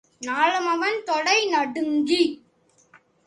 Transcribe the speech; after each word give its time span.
நாலாமவன் 0.21 1.03
தொடை 1.03 1.47
நடுங்கி. 1.47 2.23